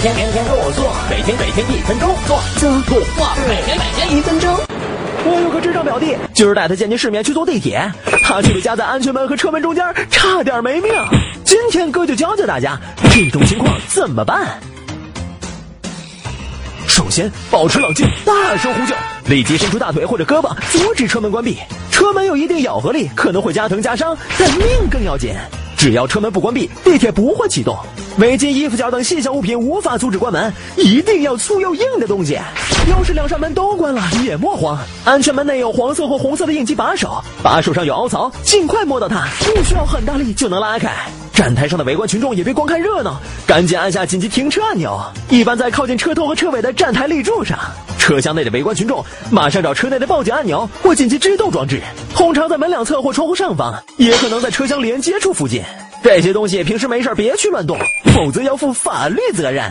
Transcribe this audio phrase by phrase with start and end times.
[0.00, 4.56] 天天天天做做，每天每天一分钟做做做做，每天每天一分钟。
[5.24, 7.90] 我有个智障表弟，今儿带他见见世面去坐地铁，
[8.22, 10.92] 他却被夹在安全门和车门中间，差点没命。
[11.44, 12.78] 今天哥就教教大家，
[13.10, 14.60] 这种情况怎么办？
[16.86, 18.94] 首先，保持冷静，大声呼救，
[19.26, 21.58] 立即伸出大腿或者胳膊阻止车门关闭。
[21.90, 25.34] 车门有一定咬合力，可能会加疼加伤，但命更要紧。
[25.78, 27.78] 只要车门不关闭，地铁不会启动。
[28.18, 32.36] 围巾、衣服角等细小物品无法阻止关门，一定要粗又硬的东西。
[32.90, 34.76] 要是两扇门都关了，也莫慌。
[35.04, 40.92] 安全门内有黄色或红色的应急把手，把手上有凹槽，尽快摸到它，不需要很大力就能拉开。
[41.38, 43.16] 站台上的围观群众也别光看热闹，
[43.46, 45.00] 赶紧按下紧急停车按钮。
[45.30, 47.56] 一般在靠近车头和车尾的站台立柱上。
[47.96, 51.80] 车厢内的围观群众马上找车内的报警按钮或紧急制动装置，
[52.12, 55.62] 通常在门两侧或窗户上方，也可能在车厢连接处附近。
[56.02, 57.78] 这些东西平时没事别去乱动，
[58.12, 59.70] 否则要负法律责任。